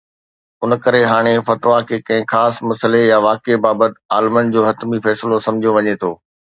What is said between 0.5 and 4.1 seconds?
ان ڪري هاڻي فتويٰ کي ڪنهن خاص مسئلي يا واقعي بابت